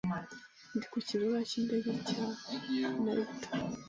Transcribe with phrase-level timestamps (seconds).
[0.75, 2.23] Ndi ku Kibuga cyindege cya
[3.01, 3.49] Narita.